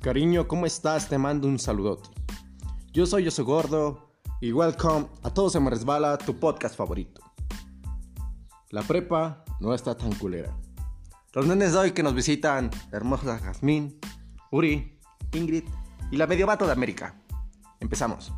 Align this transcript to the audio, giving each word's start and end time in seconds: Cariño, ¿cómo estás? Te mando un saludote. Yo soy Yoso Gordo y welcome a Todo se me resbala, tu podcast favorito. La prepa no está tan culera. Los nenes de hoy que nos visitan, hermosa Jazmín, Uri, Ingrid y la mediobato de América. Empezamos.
Cariño, 0.00 0.48
¿cómo 0.48 0.64
estás? 0.64 1.10
Te 1.10 1.18
mando 1.18 1.46
un 1.46 1.58
saludote. 1.58 2.08
Yo 2.90 3.04
soy 3.04 3.24
Yoso 3.24 3.44
Gordo 3.44 4.10
y 4.40 4.50
welcome 4.50 5.06
a 5.22 5.28
Todo 5.28 5.50
se 5.50 5.60
me 5.60 5.68
resbala, 5.68 6.16
tu 6.16 6.40
podcast 6.40 6.74
favorito. 6.74 7.20
La 8.70 8.80
prepa 8.80 9.44
no 9.60 9.74
está 9.74 9.94
tan 9.94 10.14
culera. 10.14 10.56
Los 11.34 11.46
nenes 11.46 11.72
de 11.72 11.78
hoy 11.78 11.90
que 11.90 12.02
nos 12.02 12.14
visitan, 12.14 12.70
hermosa 12.92 13.38
Jazmín, 13.40 14.00
Uri, 14.50 14.98
Ingrid 15.34 15.64
y 16.10 16.16
la 16.16 16.26
mediobato 16.26 16.64
de 16.64 16.72
América. 16.72 17.20
Empezamos. 17.78 18.32